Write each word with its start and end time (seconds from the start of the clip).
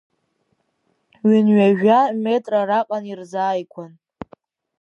Ҩынҩажәа 1.27 1.99
метра 2.23 2.61
раҟара 2.69 3.07
ирзааигәан. 3.09 3.91